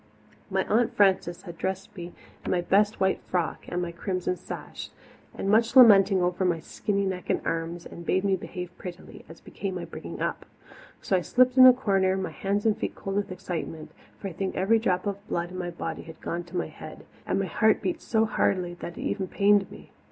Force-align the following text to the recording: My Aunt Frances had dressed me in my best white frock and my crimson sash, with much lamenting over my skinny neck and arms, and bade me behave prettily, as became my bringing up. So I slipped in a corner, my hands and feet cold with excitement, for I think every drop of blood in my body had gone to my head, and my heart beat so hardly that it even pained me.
My 0.49 0.65
Aunt 0.65 0.95
Frances 0.95 1.43
had 1.43 1.59
dressed 1.59 1.95
me 1.95 2.11
in 2.43 2.49
my 2.49 2.61
best 2.61 2.99
white 2.99 3.21
frock 3.29 3.65
and 3.67 3.83
my 3.83 3.91
crimson 3.91 4.35
sash, 4.35 4.89
with 5.37 5.45
much 5.45 5.75
lamenting 5.75 6.23
over 6.23 6.43
my 6.43 6.59
skinny 6.59 7.05
neck 7.05 7.29
and 7.29 7.39
arms, 7.45 7.85
and 7.85 8.03
bade 8.03 8.23
me 8.23 8.35
behave 8.35 8.75
prettily, 8.79 9.23
as 9.29 9.41
became 9.41 9.75
my 9.75 9.85
bringing 9.85 10.19
up. 10.19 10.43
So 11.03 11.15
I 11.15 11.21
slipped 11.21 11.55
in 11.55 11.67
a 11.67 11.71
corner, 11.73 12.17
my 12.17 12.31
hands 12.31 12.65
and 12.65 12.75
feet 12.75 12.95
cold 12.95 13.15
with 13.15 13.31
excitement, 13.31 13.91
for 14.17 14.27
I 14.27 14.33
think 14.33 14.55
every 14.55 14.79
drop 14.79 15.05
of 15.05 15.27
blood 15.27 15.51
in 15.51 15.57
my 15.59 15.69
body 15.69 16.01
had 16.01 16.19
gone 16.19 16.45
to 16.45 16.57
my 16.57 16.65
head, 16.67 17.05
and 17.27 17.37
my 17.37 17.45
heart 17.45 17.79
beat 17.83 18.01
so 18.01 18.25
hardly 18.25 18.73
that 18.79 18.97
it 18.97 19.01
even 19.03 19.27
pained 19.27 19.69
me. 19.69 19.91